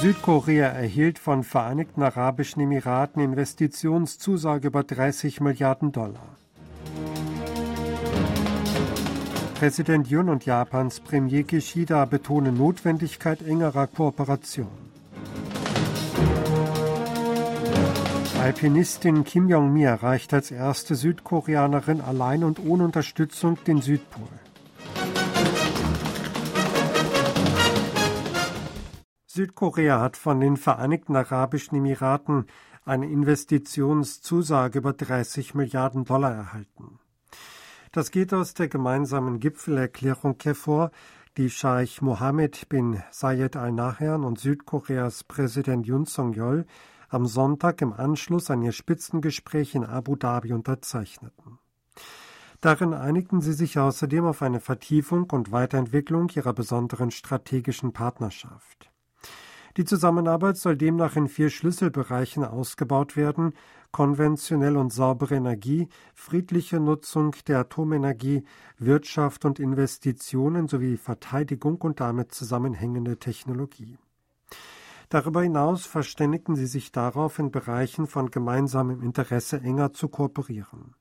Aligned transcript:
Südkorea 0.00 0.68
erhielt 0.68 1.18
von 1.18 1.44
Vereinigten 1.44 2.02
Arabischen 2.02 2.62
Emiraten 2.62 3.20
Investitionszusage 3.22 4.68
über 4.68 4.82
30 4.82 5.42
Milliarden 5.42 5.92
Dollar. 5.92 6.38
Präsident 9.58 10.08
Yun 10.08 10.30
und 10.30 10.46
Japans 10.46 11.00
Premier 11.00 11.42
Kishida 11.42 12.06
betonen 12.06 12.56
Notwendigkeit 12.56 13.42
engerer 13.42 13.88
Kooperation. 13.88 14.68
Alpinistin 18.40 19.24
Kim 19.24 19.50
Jong-mi 19.50 19.82
erreicht 19.82 20.32
als 20.32 20.50
erste 20.50 20.94
Südkoreanerin 20.94 22.00
allein 22.00 22.42
und 22.42 22.58
ohne 22.58 22.84
Unterstützung 22.84 23.58
den 23.66 23.82
Südpol. 23.82 24.28
Südkorea 29.32 30.00
hat 30.00 30.16
von 30.16 30.40
den 30.40 30.56
Vereinigten 30.56 31.14
Arabischen 31.14 31.76
Emiraten 31.76 32.46
eine 32.84 33.08
Investitionszusage 33.08 34.78
über 34.78 34.92
30 34.92 35.54
Milliarden 35.54 36.04
Dollar 36.04 36.34
erhalten. 36.34 36.98
Das 37.92 38.10
geht 38.10 38.34
aus 38.34 38.54
der 38.54 38.66
gemeinsamen 38.66 39.38
Gipfelerklärung 39.38 40.36
hervor, 40.42 40.90
die 41.36 41.48
Scheich 41.48 42.02
Mohammed 42.02 42.68
bin 42.68 43.04
Zayed 43.12 43.54
al-Nahyan 43.54 44.24
und 44.24 44.40
Südkoreas 44.40 45.22
Präsident 45.22 45.86
Yoon 45.86 46.06
Song-yeol 46.06 46.66
am 47.08 47.26
Sonntag 47.26 47.82
im 47.82 47.92
Anschluss 47.92 48.50
an 48.50 48.62
ihr 48.62 48.72
Spitzengespräch 48.72 49.76
in 49.76 49.84
Abu 49.84 50.16
Dhabi 50.16 50.52
unterzeichneten. 50.52 51.60
Darin 52.60 52.94
einigten 52.94 53.40
sie 53.40 53.52
sich 53.52 53.78
außerdem 53.78 54.24
auf 54.24 54.42
eine 54.42 54.58
Vertiefung 54.58 55.30
und 55.30 55.52
Weiterentwicklung 55.52 56.30
ihrer 56.34 56.52
besonderen 56.52 57.12
strategischen 57.12 57.92
Partnerschaft. 57.92 58.89
Die 59.76 59.84
Zusammenarbeit 59.84 60.56
soll 60.56 60.76
demnach 60.76 61.16
in 61.16 61.28
vier 61.28 61.50
Schlüsselbereichen 61.50 62.44
ausgebaut 62.44 63.16
werden 63.16 63.52
konventionelle 63.92 64.78
und 64.78 64.92
saubere 64.92 65.36
Energie, 65.36 65.88
friedliche 66.14 66.80
Nutzung 66.80 67.34
der 67.46 67.60
Atomenergie, 67.60 68.44
Wirtschaft 68.78 69.44
und 69.44 69.58
Investitionen 69.58 70.68
sowie 70.68 70.96
Verteidigung 70.96 71.80
und 71.80 72.00
damit 72.00 72.32
zusammenhängende 72.32 73.18
Technologie. 73.18 73.98
Darüber 75.08 75.42
hinaus 75.42 75.86
verständigten 75.86 76.54
sie 76.54 76.66
sich 76.66 76.92
darauf, 76.92 77.40
in 77.40 77.50
Bereichen 77.50 78.06
von 78.06 78.30
gemeinsamem 78.30 79.02
Interesse 79.02 79.60
enger 79.60 79.92
zu 79.92 80.08
kooperieren. 80.08 80.94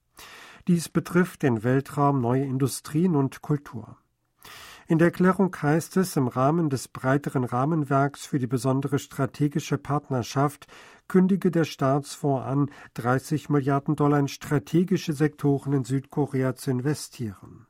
Dies 0.67 0.89
betrifft 0.89 1.43
den 1.43 1.63
Weltraum, 1.63 2.19
neue 2.19 2.43
Industrien 2.43 3.15
und 3.15 3.41
Kultur. 3.41 3.97
In 4.89 4.97
der 4.97 5.09
Erklärung 5.09 5.55
heißt 5.55 5.97
es, 5.97 6.15
im 6.15 6.27
Rahmen 6.27 6.71
des 6.71 6.87
breiteren 6.87 7.43
Rahmenwerks 7.43 8.25
für 8.25 8.39
die 8.39 8.47
besondere 8.47 8.97
strategische 8.97 9.77
Partnerschaft 9.77 10.65
kündige 11.07 11.51
der 11.51 11.65
Staatsfonds 11.65 12.47
an, 12.47 12.71
30 12.95 13.49
Milliarden 13.49 13.95
Dollar 13.95 14.17
in 14.17 14.27
strategische 14.27 15.13
Sektoren 15.13 15.73
in 15.73 15.83
Südkorea 15.83 16.55
zu 16.55 16.71
investieren. 16.71 17.67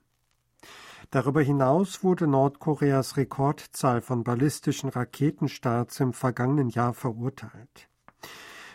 Darüber 1.11 1.42
hinaus 1.42 2.06
wurde 2.06 2.26
Nordkoreas 2.26 3.17
Rekordzahl 3.17 4.00
von 4.00 4.23
ballistischen 4.23 4.88
Raketenstarts 4.88 6.00
im 6.00 6.14
vergangenen 6.14 6.70
Jahr 6.70 6.94
verurteilt. 6.94 7.89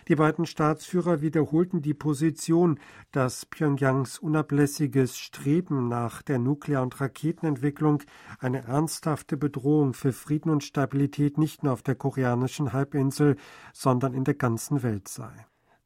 Die 0.09 0.17
beiden 0.17 0.45
Staatsführer 0.45 1.23
wiederholten 1.23 1.81
die 1.81 1.95
Position, 1.95 2.79
dass 3.11 3.47
Pyongyangs 3.47 4.19
unablässiges 4.19 5.17
Streben 5.17 5.89
nach 5.89 6.21
der 6.21 6.39
Nuklear- 6.39 6.83
und 6.83 7.01
Raketenentwicklung 7.01 8.03
eine 8.39 8.65
ernsthafte 8.65 9.39
Bedrohung 9.39 9.95
für 9.95 10.13
Frieden 10.13 10.51
und 10.51 10.63
Stabilität 10.63 11.39
nicht 11.39 11.63
nur 11.63 11.73
auf 11.73 11.83
der 11.83 11.95
koreanischen 11.95 12.75
Halbinsel, 12.75 13.37
sondern 13.73 14.13
in 14.13 14.25
der 14.25 14.35
ganzen 14.35 14.83
Welt 14.83 15.09
sei. 15.09 15.33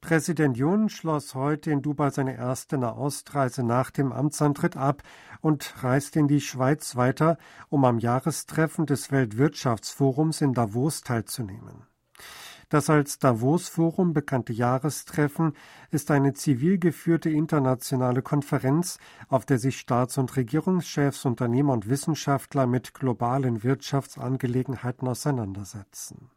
Präsident 0.01 0.57
Yoon 0.57 0.89
schloss 0.89 1.35
heute 1.35 1.71
in 1.71 1.83
Dubai 1.83 2.11
seine 2.11 2.37
erste 2.37 2.79
Nahostreise 2.79 3.63
nach 3.63 3.91
dem 3.91 4.13
Amtsantritt 4.13 4.77
ab 4.77 5.03
und 5.41 5.75
reiste 5.83 6.19
in 6.19 6.29
die 6.29 6.41
Schweiz 6.41 6.97
weiter, 6.97 7.37
um 7.69 7.85
am 7.85 7.99
Jahrestreffen 7.99 8.87
des 8.87 9.13
Weltwirtschaftsforums 9.13 10.41
in 10.41 10.55
Davos 10.55 11.03
teilzunehmen. 11.03 11.87
Das 12.69 12.91
als 12.91 13.19
Davos-Forum 13.19 14.13
bekannte 14.13 14.53
Jahrestreffen 14.53 15.55
ist 15.91 16.11
eine 16.11 16.35
zivil 16.35 16.79
geführte 16.79 17.31
internationale 17.31 18.21
Konferenz, 18.21 18.99
auf 19.29 19.47
der 19.47 19.59
sich 19.59 19.79
Staats- 19.79 20.19
und 20.19 20.37
Regierungschefs, 20.37 21.25
Unternehmer 21.25 21.73
und 21.73 21.89
Wissenschaftler 21.89 22.67
mit 22.67 22.93
globalen 22.93 23.63
Wirtschaftsangelegenheiten 23.63 25.09
auseinandersetzen. 25.09 26.31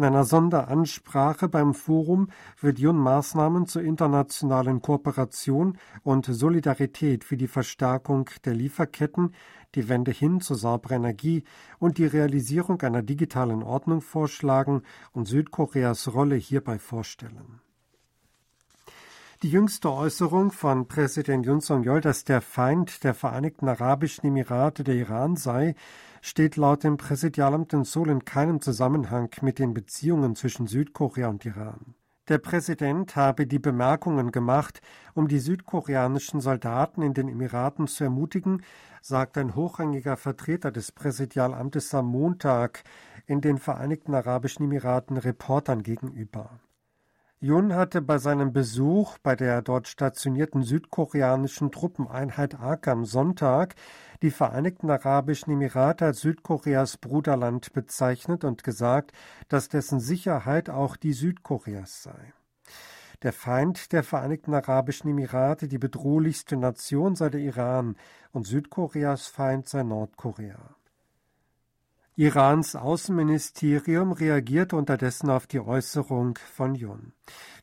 In 0.00 0.06
einer 0.06 0.24
Sonderansprache 0.24 1.46
beim 1.46 1.74
Forum 1.74 2.30
wird 2.58 2.78
Jun 2.78 2.96
Maßnahmen 2.96 3.66
zur 3.66 3.82
internationalen 3.82 4.80
Kooperation 4.80 5.76
und 6.02 6.24
Solidarität 6.24 7.22
für 7.22 7.36
die 7.36 7.48
Verstärkung 7.48 8.30
der 8.46 8.54
Lieferketten, 8.54 9.34
die 9.74 9.90
Wende 9.90 10.10
hin 10.10 10.40
zu 10.40 10.54
sauberer 10.54 10.94
Energie 10.94 11.44
und 11.78 11.98
die 11.98 12.06
Realisierung 12.06 12.80
einer 12.80 13.02
digitalen 13.02 13.62
Ordnung 13.62 14.00
vorschlagen 14.00 14.84
und 15.12 15.26
Südkoreas 15.26 16.14
Rolle 16.14 16.36
hierbei 16.36 16.78
vorstellen. 16.78 17.60
Die 19.42 19.50
jüngste 19.50 19.92
Äußerung 19.92 20.50
von 20.50 20.88
Präsident 20.88 21.44
Yun 21.44 21.60
Song-yeol, 21.60 22.00
dass 22.00 22.24
der 22.24 22.40
Feind 22.40 23.04
der 23.04 23.12
Vereinigten 23.12 23.68
Arabischen 23.68 24.26
Emirate 24.26 24.82
der 24.82 24.94
Iran 24.94 25.36
sei, 25.36 25.74
steht 26.20 26.56
laut 26.56 26.84
dem 26.84 26.96
Präsidialamt 26.96 27.72
in 27.72 27.84
Seoul 27.84 28.10
in 28.10 28.24
keinem 28.24 28.60
Zusammenhang 28.60 29.30
mit 29.42 29.58
den 29.58 29.74
Beziehungen 29.74 30.36
zwischen 30.36 30.66
Südkorea 30.66 31.28
und 31.28 31.44
Iran. 31.44 31.94
Der 32.28 32.38
Präsident 32.38 33.16
habe 33.16 33.46
die 33.46 33.58
Bemerkungen 33.58 34.30
gemacht, 34.30 34.80
um 35.14 35.26
die 35.26 35.40
südkoreanischen 35.40 36.40
Soldaten 36.40 37.02
in 37.02 37.12
den 37.12 37.28
Emiraten 37.28 37.88
zu 37.88 38.04
ermutigen, 38.04 38.62
sagt 39.02 39.36
ein 39.36 39.56
hochrangiger 39.56 40.16
Vertreter 40.16 40.70
des 40.70 40.92
Präsidialamtes 40.92 41.92
am 41.92 42.06
Montag 42.06 42.84
in 43.26 43.40
den 43.40 43.58
Vereinigten 43.58 44.14
Arabischen 44.14 44.66
Emiraten 44.66 45.16
Reportern 45.16 45.82
gegenüber. 45.82 46.60
Jun 47.42 47.74
hatte 47.74 48.02
bei 48.02 48.18
seinem 48.18 48.52
Besuch 48.52 49.16
bei 49.22 49.34
der 49.34 49.62
dort 49.62 49.88
stationierten 49.88 50.62
südkoreanischen 50.62 51.72
Truppeneinheit 51.72 52.60
AK 52.60 52.88
am 52.88 53.06
Sonntag 53.06 53.76
die 54.20 54.30
Vereinigten 54.30 54.90
Arabischen 54.90 55.50
Emirate 55.54 56.04
als 56.04 56.20
Südkoreas 56.20 56.98
Bruderland 56.98 57.72
bezeichnet 57.72 58.44
und 58.44 58.62
gesagt, 58.62 59.12
dass 59.48 59.70
dessen 59.70 60.00
Sicherheit 60.00 60.68
auch 60.68 60.96
die 60.96 61.14
Südkoreas 61.14 62.02
sei. 62.02 62.34
Der 63.22 63.32
Feind 63.32 63.92
der 63.92 64.02
Vereinigten 64.02 64.52
Arabischen 64.52 65.08
Emirate, 65.08 65.66
die 65.66 65.78
bedrohlichste 65.78 66.58
Nation 66.58 67.16
sei 67.16 67.30
der 67.30 67.40
Iran 67.40 67.96
und 68.32 68.46
Südkoreas 68.46 69.28
Feind 69.28 69.66
sei 69.66 69.82
Nordkorea. 69.82 70.76
Irans 72.16 72.74
Außenministerium 72.74 74.12
reagierte 74.12 74.76
unterdessen 74.76 75.30
auf 75.30 75.46
die 75.46 75.60
Äußerung 75.60 76.38
von 76.52 76.74
Yun. 76.74 77.12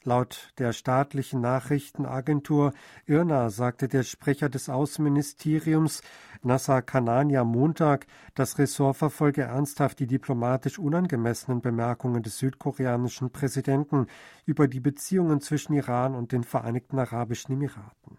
Laut 0.03 0.53
der 0.58 0.72
staatlichen 0.72 1.41
Nachrichtenagentur 1.41 2.74
IRNA 3.06 3.50
sagte 3.50 3.90
der 3.90 4.03
Sprecher 4.03 4.47
des 4.47 4.69
Außenministeriums 4.69 6.02
Nasser 6.44 6.81
Kanani 6.81 7.35
am 7.35 7.52
Montag, 7.52 8.08
das 8.35 8.58
Ressort 8.58 8.96
verfolge 8.96 9.41
ernsthaft 9.41 10.00
die 10.00 10.08
diplomatisch 10.08 10.79
unangemessenen 10.79 11.62
Bemerkungen 11.62 12.24
des 12.24 12.38
südkoreanischen 12.38 13.31
Präsidenten 13.31 14.08
über 14.46 14.69
die 14.69 14.79
Beziehungen 14.79 15.41
zwischen 15.41 15.74
Iran 15.74 16.16
und 16.16 16.31
den 16.31 16.46
Vereinigten 16.46 16.97
Arabischen 16.97 17.53
Emiraten. 17.53 18.18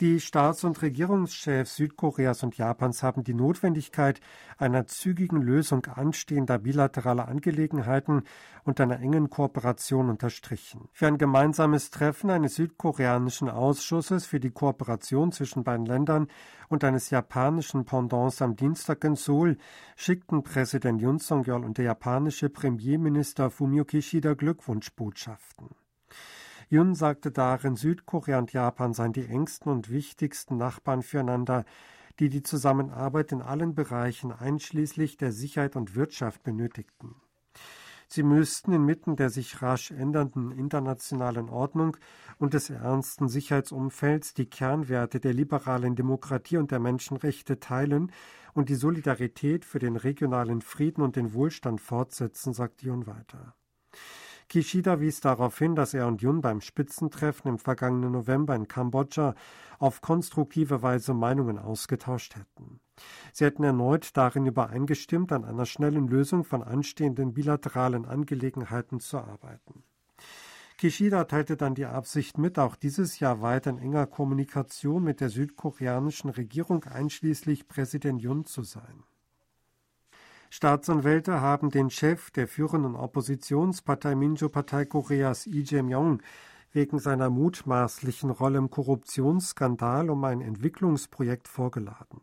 Die 0.00 0.18
Staats- 0.18 0.64
und 0.64 0.82
Regierungschefs 0.82 1.76
Südkoreas 1.76 2.42
und 2.42 2.56
Japans 2.56 3.04
haben 3.04 3.22
die 3.22 3.32
Notwendigkeit 3.32 4.20
einer 4.58 4.88
zügigen 4.88 5.40
Lösung 5.40 5.86
anstehender 5.86 6.58
bilateraler 6.58 7.28
Angelegenheiten 7.28 8.24
und 8.64 8.80
einer 8.80 8.98
engen 8.98 9.30
Kooperation 9.30 10.10
unterstrichen. 10.10 10.88
Für 10.92 11.06
ein 11.06 11.16
gemeinsames 11.16 11.90
Treffen 11.90 12.30
eines 12.30 12.56
südkoreanischen 12.56 13.48
Ausschusses 13.48 14.26
für 14.26 14.40
die 14.40 14.50
Kooperation 14.50 15.30
zwischen 15.30 15.62
beiden 15.62 15.86
Ländern 15.86 16.26
und 16.68 16.82
eines 16.82 17.10
japanischen 17.10 17.84
Pendants 17.84 18.42
am 18.42 18.56
Dienstag 18.56 19.04
in 19.04 19.14
Seoul 19.14 19.58
schickten 19.94 20.42
Präsident 20.42 21.00
Yoon 21.00 21.20
Song-yeol 21.20 21.64
und 21.64 21.78
der 21.78 21.84
japanische 21.84 22.48
Premierminister 22.48 23.48
Fumio 23.48 23.84
Kishida 23.84 24.34
Glückwunschbotschaften. 24.34 25.83
Yun 26.74 26.96
sagte 26.96 27.30
darin, 27.30 27.76
Südkorea 27.76 28.36
und 28.36 28.52
Japan 28.52 28.94
seien 28.94 29.12
die 29.12 29.26
engsten 29.26 29.70
und 29.70 29.90
wichtigsten 29.90 30.56
Nachbarn 30.56 31.02
füreinander, 31.02 31.64
die 32.18 32.28
die 32.28 32.42
Zusammenarbeit 32.42 33.30
in 33.30 33.42
allen 33.42 33.76
Bereichen 33.76 34.32
einschließlich 34.32 35.16
der 35.16 35.30
Sicherheit 35.30 35.76
und 35.76 35.94
Wirtschaft 35.94 36.42
benötigten. 36.42 37.14
Sie 38.08 38.24
müssten 38.24 38.72
inmitten 38.72 39.14
der 39.14 39.30
sich 39.30 39.62
rasch 39.62 39.92
ändernden 39.92 40.50
internationalen 40.50 41.48
Ordnung 41.48 41.96
und 42.38 42.54
des 42.54 42.70
ernsten 42.70 43.28
Sicherheitsumfelds 43.28 44.34
die 44.34 44.46
Kernwerte 44.46 45.20
der 45.20 45.32
liberalen 45.32 45.94
Demokratie 45.94 46.56
und 46.56 46.72
der 46.72 46.80
Menschenrechte 46.80 47.60
teilen 47.60 48.10
und 48.52 48.68
die 48.68 48.74
Solidarität 48.74 49.64
für 49.64 49.78
den 49.78 49.94
regionalen 49.94 50.60
Frieden 50.60 51.02
und 51.02 51.14
den 51.14 51.34
Wohlstand 51.34 51.80
fortsetzen, 51.80 52.52
sagt 52.52 52.82
Jun 52.82 53.06
weiter. 53.06 53.54
Kishida 54.48 55.00
wies 55.00 55.20
darauf 55.20 55.58
hin, 55.58 55.74
dass 55.74 55.94
er 55.94 56.06
und 56.06 56.22
Jun 56.22 56.40
beim 56.40 56.60
Spitzentreffen 56.60 57.48
im 57.48 57.58
vergangenen 57.58 58.12
November 58.12 58.54
in 58.54 58.68
Kambodscha 58.68 59.34
auf 59.78 60.00
konstruktive 60.00 60.82
Weise 60.82 61.14
Meinungen 61.14 61.58
ausgetauscht 61.58 62.36
hätten. 62.36 62.80
Sie 63.32 63.44
hätten 63.44 63.64
erneut 63.64 64.16
darin 64.16 64.46
übereingestimmt, 64.46 65.32
an 65.32 65.44
einer 65.44 65.66
schnellen 65.66 66.08
Lösung 66.08 66.44
von 66.44 66.62
anstehenden 66.62 67.34
bilateralen 67.34 68.04
Angelegenheiten 68.04 69.00
zu 69.00 69.18
arbeiten. 69.18 69.84
Kishida 70.76 71.24
teilte 71.24 71.56
dann 71.56 71.74
die 71.74 71.86
Absicht 71.86 72.36
mit, 72.36 72.58
auch 72.58 72.76
dieses 72.76 73.20
Jahr 73.20 73.40
weiter 73.40 73.70
in 73.70 73.78
enger 73.78 74.06
Kommunikation 74.06 75.04
mit 75.04 75.20
der 75.20 75.30
südkoreanischen 75.30 76.30
Regierung 76.30 76.84
einschließlich 76.84 77.68
Präsident 77.68 78.20
Jun 78.20 78.44
zu 78.44 78.62
sein. 78.62 79.04
Staatsanwälte 80.56 81.40
haben 81.40 81.70
den 81.70 81.90
Chef 81.90 82.30
der 82.30 82.46
führenden 82.46 82.94
Oppositionspartei 82.94 84.14
Minjo-Partei 84.14 84.84
Koreas 84.84 85.46
Lee 85.46 85.64
Jae-myung 85.66 86.22
wegen 86.70 87.00
seiner 87.00 87.28
mutmaßlichen 87.28 88.30
Rolle 88.30 88.58
im 88.58 88.70
Korruptionsskandal 88.70 90.10
um 90.10 90.22
ein 90.22 90.40
Entwicklungsprojekt 90.40 91.48
vorgeladen. 91.48 92.20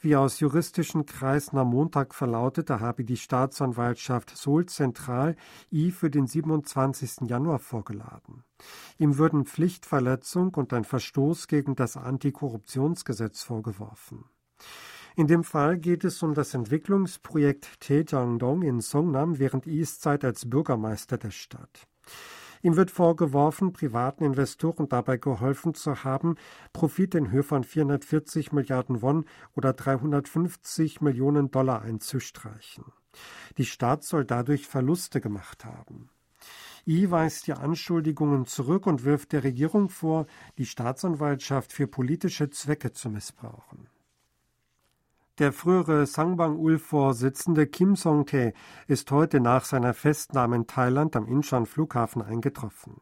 Wie 0.00 0.16
aus 0.16 0.40
juristischen 0.40 1.06
Kreisen 1.06 1.58
am 1.58 1.70
Montag 1.70 2.12
verlautete, 2.12 2.80
habe 2.80 3.04
die 3.04 3.16
Staatsanwaltschaft 3.16 4.36
Seoul 4.36 4.66
Zentral 4.66 5.36
I 5.70 5.92
für 5.92 6.10
den 6.10 6.26
27. 6.26 7.28
Januar 7.28 7.60
vorgeladen. 7.60 8.42
Ihm 8.98 9.16
würden 9.16 9.44
Pflichtverletzung 9.44 10.54
und 10.54 10.72
ein 10.72 10.82
Verstoß 10.82 11.46
gegen 11.46 11.76
das 11.76 11.96
Antikorruptionsgesetz 11.96 13.44
vorgeworfen. 13.44 14.24
In 15.18 15.26
dem 15.26 15.42
Fall 15.42 15.78
geht 15.78 16.04
es 16.04 16.22
um 16.22 16.32
das 16.32 16.54
Entwicklungsprojekt 16.54 17.80
Taejangdong 17.80 18.62
in 18.62 18.80
Songnam 18.80 19.40
während 19.40 19.66
Is 19.66 19.98
Zeit 19.98 20.24
als 20.24 20.48
Bürgermeister 20.48 21.18
der 21.18 21.32
Stadt. 21.32 21.88
Ihm 22.62 22.76
wird 22.76 22.92
vorgeworfen, 22.92 23.72
privaten 23.72 24.22
Investoren 24.22 24.88
dabei 24.88 25.16
geholfen 25.16 25.74
zu 25.74 26.04
haben, 26.04 26.36
Profit 26.72 27.16
in 27.16 27.32
Höhe 27.32 27.42
von 27.42 27.64
440 27.64 28.52
Milliarden 28.52 29.02
Won 29.02 29.24
oder 29.56 29.72
350 29.72 31.00
Millionen 31.00 31.50
Dollar 31.50 31.82
einzustreichen. 31.82 32.84
Die 33.56 33.66
Stadt 33.66 34.04
soll 34.04 34.24
dadurch 34.24 34.68
Verluste 34.68 35.20
gemacht 35.20 35.64
haben. 35.64 36.10
I 36.86 37.10
weist 37.10 37.48
die 37.48 37.54
Anschuldigungen 37.54 38.46
zurück 38.46 38.86
und 38.86 39.02
wirft 39.02 39.32
der 39.32 39.42
Regierung 39.42 39.88
vor, 39.88 40.26
die 40.58 40.66
Staatsanwaltschaft 40.66 41.72
für 41.72 41.88
politische 41.88 42.50
Zwecke 42.50 42.92
zu 42.92 43.10
missbrauchen. 43.10 43.88
Der 45.38 45.52
frühere 45.52 46.04
Sangbang-ul-Vorsitzende 46.04 47.68
Kim 47.68 47.94
Song-tae 47.94 48.52
ist 48.88 49.08
heute 49.12 49.38
nach 49.38 49.64
seiner 49.64 49.94
Festnahme 49.94 50.56
in 50.56 50.66
Thailand 50.66 51.14
am 51.14 51.28
Incheon-Flughafen 51.28 52.22
eingetroffen. 52.22 52.96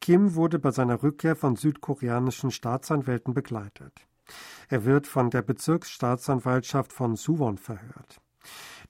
Kim 0.00 0.36
wurde 0.36 0.60
bei 0.60 0.70
seiner 0.70 1.02
Rückkehr 1.02 1.34
von 1.34 1.56
südkoreanischen 1.56 2.52
Staatsanwälten 2.52 3.34
begleitet. 3.34 4.06
Er 4.68 4.84
wird 4.84 5.08
von 5.08 5.30
der 5.30 5.42
Bezirksstaatsanwaltschaft 5.42 6.92
von 6.92 7.16
Suwon 7.16 7.58
verhört. 7.58 8.20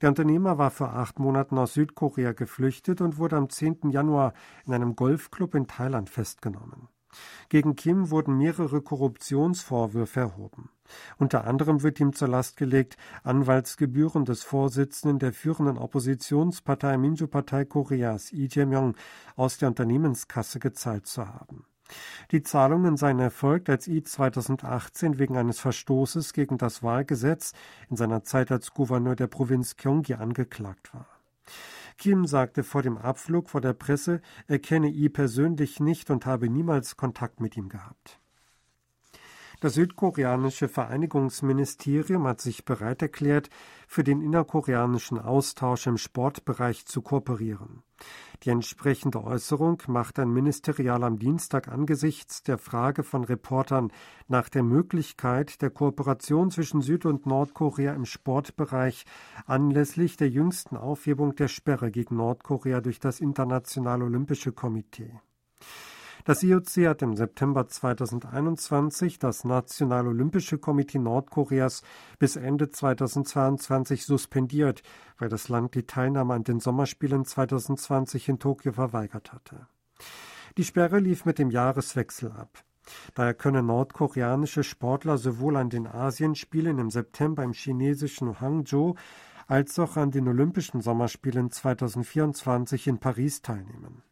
Der 0.02 0.10
Unternehmer 0.10 0.58
war 0.58 0.70
vor 0.70 0.92
acht 0.92 1.18
Monaten 1.18 1.56
aus 1.56 1.72
Südkorea 1.72 2.32
geflüchtet 2.32 3.00
und 3.00 3.16
wurde 3.16 3.36
am 3.36 3.48
10. 3.48 3.90
Januar 3.92 4.34
in 4.66 4.74
einem 4.74 4.94
Golfclub 4.94 5.54
in 5.54 5.66
Thailand 5.66 6.10
festgenommen. 6.10 6.88
Gegen 7.48 7.76
Kim 7.76 8.10
wurden 8.10 8.36
mehrere 8.36 8.82
Korruptionsvorwürfe 8.82 10.20
erhoben. 10.20 10.70
Unter 11.18 11.46
anderem 11.46 11.82
wird 11.82 12.00
ihm 12.00 12.12
zur 12.12 12.28
Last 12.28 12.56
gelegt, 12.56 12.96
Anwaltsgebühren 13.22 14.24
des 14.24 14.42
Vorsitzenden 14.42 15.18
der 15.18 15.32
führenden 15.32 15.78
Oppositionspartei 15.78 16.96
Minju-Partei 16.98 17.64
Koreas, 17.64 18.32
Lee 18.32 18.48
Jae-myung, 18.50 18.94
aus 19.36 19.58
der 19.58 19.68
Unternehmenskasse 19.68 20.58
gezahlt 20.58 21.06
zu 21.06 21.26
haben. 21.26 21.66
Die 22.30 22.42
Zahlungen 22.42 22.96
seien 22.96 23.18
erfolgt, 23.18 23.68
als 23.68 23.86
I 23.86 24.02
2018 24.02 25.18
wegen 25.18 25.36
eines 25.36 25.60
Verstoßes 25.60 26.32
gegen 26.32 26.58
das 26.58 26.82
Wahlgesetz 26.82 27.52
in 27.90 27.96
seiner 27.96 28.24
Zeit 28.24 28.50
als 28.50 28.72
Gouverneur 28.72 29.16
der 29.16 29.26
Provinz 29.26 29.76
Gyeonggi 29.76 30.14
angeklagt 30.14 30.94
war. 30.94 31.06
Kim 31.96 32.26
sagte 32.26 32.62
vor 32.62 32.82
dem 32.82 32.98
Abflug 32.98 33.50
vor 33.50 33.60
der 33.60 33.72
Presse, 33.72 34.20
er 34.46 34.58
kenne 34.58 34.88
I 34.88 35.08
persönlich 35.08 35.80
nicht 35.80 36.10
und 36.10 36.26
habe 36.26 36.48
niemals 36.48 36.96
Kontakt 36.96 37.40
mit 37.40 37.56
ihm 37.56 37.68
gehabt. 37.68 38.20
Das 39.64 39.76
südkoreanische 39.76 40.68
Vereinigungsministerium 40.68 42.26
hat 42.26 42.42
sich 42.42 42.66
bereit 42.66 43.00
erklärt, 43.00 43.48
für 43.88 44.04
den 44.04 44.20
innerkoreanischen 44.20 45.18
Austausch 45.18 45.86
im 45.86 45.96
Sportbereich 45.96 46.84
zu 46.84 47.00
kooperieren. 47.00 47.82
Die 48.42 48.50
entsprechende 48.50 49.24
Äußerung 49.24 49.82
macht 49.86 50.18
ein 50.18 50.30
Ministerial 50.30 51.02
am 51.02 51.18
Dienstag 51.18 51.68
angesichts 51.68 52.42
der 52.42 52.58
Frage 52.58 53.04
von 53.04 53.24
Reportern 53.24 53.90
nach 54.28 54.50
der 54.50 54.64
Möglichkeit 54.64 55.62
der 55.62 55.70
Kooperation 55.70 56.50
zwischen 56.50 56.82
Süd- 56.82 57.06
und 57.06 57.24
Nordkorea 57.24 57.94
im 57.94 58.04
Sportbereich 58.04 59.06
anlässlich 59.46 60.18
der 60.18 60.28
jüngsten 60.28 60.76
Aufhebung 60.76 61.36
der 61.36 61.48
Sperre 61.48 61.90
gegen 61.90 62.16
Nordkorea 62.16 62.82
durch 62.82 63.00
das 63.00 63.18
Internationale 63.18 64.04
Olympische 64.04 64.52
Komitee. 64.52 65.22
Das 66.26 66.42
IOC 66.42 66.86
hat 66.88 67.02
im 67.02 67.16
September 67.16 67.68
2021 67.68 69.18
das 69.18 69.44
National-Olympische 69.44 70.56
Komitee 70.56 70.98
Nordkoreas 70.98 71.82
bis 72.18 72.36
Ende 72.36 72.70
2022 72.70 74.06
suspendiert, 74.06 74.82
weil 75.18 75.28
das 75.28 75.50
Land 75.50 75.74
die 75.74 75.86
Teilnahme 75.86 76.32
an 76.32 76.42
den 76.42 76.60
Sommerspielen 76.60 77.26
2020 77.26 78.30
in 78.30 78.38
Tokio 78.38 78.72
verweigert 78.72 79.34
hatte. 79.34 79.66
Die 80.56 80.64
Sperre 80.64 80.98
lief 80.98 81.26
mit 81.26 81.38
dem 81.38 81.50
Jahreswechsel 81.50 82.32
ab. 82.32 82.64
Daher 83.14 83.34
können 83.34 83.66
nordkoreanische 83.66 84.64
Sportler 84.64 85.18
sowohl 85.18 85.58
an 85.58 85.68
den 85.68 85.86
Asienspielen 85.86 86.78
im 86.78 86.88
September 86.88 87.42
im 87.42 87.52
chinesischen 87.52 88.40
Hangzhou 88.40 88.94
als 89.46 89.78
auch 89.78 89.98
an 89.98 90.10
den 90.10 90.26
Olympischen 90.26 90.80
Sommerspielen 90.80 91.50
2024 91.50 92.86
in 92.86 92.98
Paris 92.98 93.42
teilnehmen. 93.42 94.02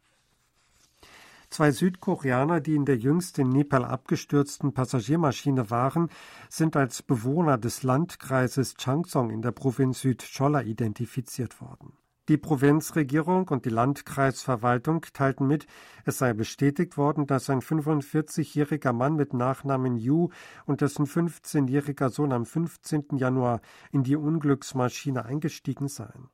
Zwei 1.53 1.69
Südkoreaner, 1.69 2.61
die 2.61 2.73
in 2.73 2.83
der 2.83 2.97
jüngst 2.97 3.37
in 3.37 3.49
Nepal 3.49 3.85
abgestürzten 3.85 4.73
Passagiermaschine 4.73 5.69
waren, 5.69 6.09
sind 6.49 6.75
als 6.75 7.03
Bewohner 7.03 7.59
des 7.59 7.83
Landkreises 7.83 8.73
Changsong 8.73 9.29
in 9.29 9.43
der 9.43 9.51
Provinz 9.51 10.01
Südcholla 10.01 10.63
identifiziert 10.63 11.61
worden. 11.61 11.93
Die 12.27 12.37
Provinzregierung 12.37 13.49
und 13.49 13.65
die 13.65 13.69
Landkreisverwaltung 13.69 15.05
teilten 15.13 15.45
mit, 15.45 15.67
es 16.05 16.17
sei 16.17 16.33
bestätigt 16.33 16.97
worden, 16.97 17.27
dass 17.27 17.51
ein 17.51 17.61
45-jähriger 17.61 18.91
Mann 18.91 19.15
mit 19.15 19.35
Nachnamen 19.35 19.95
Yu 19.95 20.29
und 20.65 20.81
dessen 20.81 21.05
15-jähriger 21.05 22.09
Sohn 22.09 22.31
am 22.31 22.47
15. 22.47 23.09
Januar 23.17 23.61
in 23.91 24.01
die 24.01 24.15
Unglücksmaschine 24.15 25.23
eingestiegen 25.23 25.87
seien. 25.87 26.29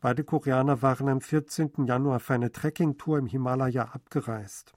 Beide 0.00 0.24
Koreaner 0.24 0.82
waren 0.82 1.08
am 1.08 1.20
14. 1.20 1.86
Januar 1.86 2.20
für 2.20 2.34
eine 2.34 2.52
Trekkingtour 2.52 3.18
im 3.18 3.26
Himalaya 3.26 3.84
abgereist. 3.84 4.72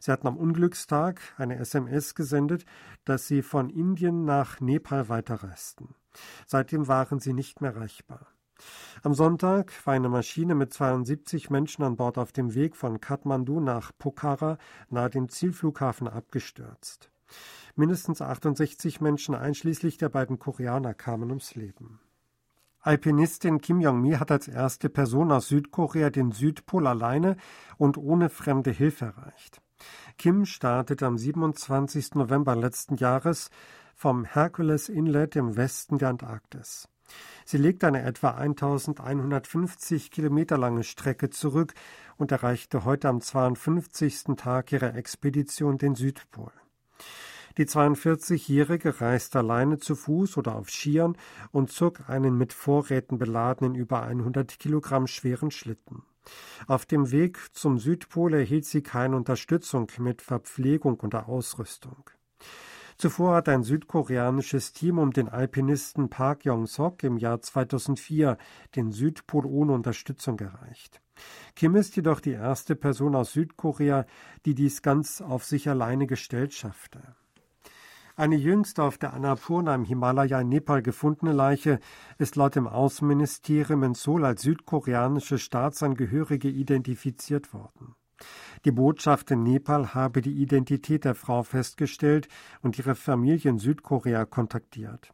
Sie 0.00 0.10
hatten 0.10 0.26
am 0.26 0.36
Unglückstag 0.36 1.20
eine 1.36 1.58
SMS 1.58 2.14
gesendet, 2.14 2.64
dass 3.04 3.26
sie 3.26 3.42
von 3.42 3.70
Indien 3.70 4.24
nach 4.24 4.60
Nepal 4.60 5.08
weiterreisten. 5.08 5.94
Seitdem 6.46 6.88
waren 6.88 7.20
sie 7.20 7.32
nicht 7.32 7.60
mehr 7.60 7.74
erreichbar. 7.74 8.26
Am 9.02 9.14
Sonntag 9.14 9.72
war 9.86 9.94
eine 9.94 10.08
Maschine 10.08 10.54
mit 10.54 10.72
72 10.72 11.50
Menschen 11.50 11.82
an 11.82 11.96
Bord 11.96 12.18
auf 12.18 12.32
dem 12.32 12.54
Weg 12.54 12.76
von 12.76 13.00
Kathmandu 13.00 13.60
nach 13.60 13.92
Pokhara 13.98 14.58
nahe 14.88 15.10
dem 15.10 15.28
Zielflughafen 15.28 16.06
abgestürzt. 16.06 17.10
Mindestens 17.74 18.20
68 18.20 19.00
Menschen 19.00 19.34
einschließlich 19.34 19.96
der 19.96 20.10
beiden 20.10 20.38
Koreaner 20.38 20.94
kamen 20.94 21.30
ums 21.30 21.54
Leben. 21.54 22.00
Alpinistin 22.84 23.60
Kim 23.60 23.80
Jong-mi 23.80 24.14
hat 24.14 24.32
als 24.32 24.48
erste 24.48 24.88
Person 24.88 25.30
aus 25.30 25.46
Südkorea 25.46 26.10
den 26.10 26.32
Südpol 26.32 26.88
alleine 26.88 27.36
und 27.78 27.96
ohne 27.96 28.28
fremde 28.28 28.72
Hilfe 28.72 29.04
erreicht. 29.04 29.62
Kim 30.18 30.44
startete 30.46 31.06
am 31.06 31.16
27. 31.16 32.16
November 32.16 32.56
letzten 32.56 32.96
Jahres 32.96 33.50
vom 33.94 34.24
Hercules 34.24 34.88
Inlet 34.88 35.36
im 35.36 35.56
Westen 35.56 35.98
der 35.98 36.08
Antarktis. 36.08 36.88
Sie 37.44 37.56
legt 37.56 37.84
eine 37.84 38.02
etwa 38.02 38.30
1150 38.30 40.10
Kilometer 40.10 40.58
lange 40.58 40.82
Strecke 40.82 41.30
zurück 41.30 41.74
und 42.16 42.32
erreichte 42.32 42.84
heute 42.84 43.08
am 43.08 43.20
52. 43.20 44.24
Tag 44.36 44.72
ihrer 44.72 44.96
Expedition 44.96 45.78
den 45.78 45.94
Südpol. 45.94 46.50
Die 47.58 47.66
42-Jährige 47.66 49.00
reiste 49.00 49.38
alleine 49.38 49.78
zu 49.78 49.94
Fuß 49.94 50.36
oder 50.38 50.56
auf 50.56 50.70
Skiern 50.70 51.16
und 51.50 51.70
zog 51.70 52.08
einen 52.08 52.36
mit 52.38 52.52
Vorräten 52.52 53.18
beladenen 53.18 53.74
über 53.74 54.02
100 54.02 54.58
Kilogramm 54.58 55.06
schweren 55.06 55.50
Schlitten. 55.50 56.02
Auf 56.66 56.86
dem 56.86 57.10
Weg 57.10 57.38
zum 57.52 57.78
Südpol 57.78 58.34
erhielt 58.34 58.64
sie 58.64 58.82
keine 58.82 59.16
Unterstützung 59.16 59.90
mit 59.98 60.22
Verpflegung 60.22 61.00
oder 61.00 61.28
Ausrüstung. 61.28 62.10
Zuvor 62.96 63.34
hat 63.34 63.48
ein 63.48 63.64
südkoreanisches 63.64 64.72
Team 64.72 64.98
um 64.98 65.12
den 65.12 65.28
Alpinisten 65.28 66.08
Park 66.08 66.44
Yong-sok 66.44 67.02
im 67.02 67.16
Jahr 67.16 67.40
2004 67.40 68.38
den 68.76 68.92
Südpol 68.92 69.44
ohne 69.46 69.72
Unterstützung 69.72 70.38
erreicht. 70.38 71.00
Kim 71.56 71.74
ist 71.74 71.96
jedoch 71.96 72.20
die 72.20 72.32
erste 72.32 72.76
Person 72.76 73.14
aus 73.14 73.32
Südkorea, 73.32 74.06
die 74.46 74.54
dies 74.54 74.82
ganz 74.82 75.20
auf 75.20 75.44
sich 75.44 75.68
alleine 75.68 76.06
gestellt 76.06 76.54
schaffte. 76.54 77.16
Eine 78.14 78.36
jüngst 78.36 78.78
auf 78.78 78.98
der 78.98 79.14
Annapurna 79.14 79.74
im 79.74 79.84
Himalaya 79.84 80.40
in 80.40 80.50
Nepal 80.50 80.82
gefundene 80.82 81.32
Leiche 81.32 81.80
ist 82.18 82.36
laut 82.36 82.56
dem 82.56 82.66
Außenministerium 82.66 83.82
in 83.84 83.94
Seoul 83.94 84.26
als 84.26 84.42
südkoreanische 84.42 85.38
Staatsangehörige 85.38 86.48
identifiziert 86.48 87.54
worden. 87.54 87.94
Die 88.64 88.70
Botschaft 88.70 89.30
in 89.30 89.42
Nepal 89.42 89.94
habe 89.94 90.20
die 90.20 90.42
Identität 90.42 91.04
der 91.04 91.14
Frau 91.14 91.42
festgestellt 91.42 92.28
und 92.60 92.78
ihre 92.78 92.94
Familie 92.94 93.50
in 93.50 93.58
Südkorea 93.58 94.26
kontaktiert. 94.26 95.12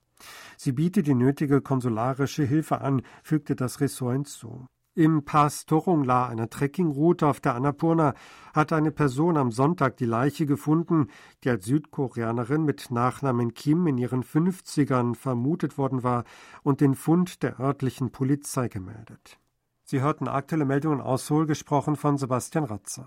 Sie 0.56 0.72
bietet 0.72 1.06
die 1.06 1.14
nötige 1.14 1.60
konsularische 1.60 2.42
Hilfe 2.42 2.80
an, 2.80 3.02
fügte 3.22 3.54
das 3.54 3.80
Ressort 3.80 4.14
hinzu. 4.14 4.66
Im 4.98 5.24
Pass 5.24 5.64
Torungla, 5.64 6.26
einer 6.26 6.50
Trekkingroute 6.50 7.28
auf 7.28 7.38
der 7.38 7.54
Annapurna, 7.54 8.14
hat 8.52 8.72
eine 8.72 8.90
Person 8.90 9.36
am 9.36 9.52
Sonntag 9.52 9.96
die 9.96 10.06
Leiche 10.06 10.44
gefunden, 10.44 11.06
die 11.44 11.50
als 11.50 11.66
Südkoreanerin 11.66 12.64
mit 12.64 12.90
Nachnamen 12.90 13.54
Kim 13.54 13.86
in 13.86 13.96
ihren 13.96 14.24
50ern 14.24 15.14
vermutet 15.14 15.78
worden 15.78 16.02
war 16.02 16.24
und 16.64 16.80
den 16.80 16.96
Fund 16.96 17.44
der 17.44 17.60
örtlichen 17.60 18.10
Polizei 18.10 18.66
gemeldet. 18.66 19.38
Sie 19.84 20.00
hörten 20.00 20.26
aktuelle 20.26 20.64
Meldungen 20.64 21.00
aus 21.00 21.28
Seoul, 21.28 21.46
gesprochen 21.46 21.94
von 21.94 22.18
Sebastian 22.18 22.64
Ratzer. 22.64 23.06